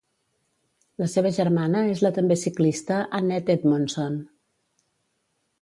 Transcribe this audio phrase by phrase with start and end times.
[1.01, 4.21] La seva germana és la també ciclista Annette Edmondson.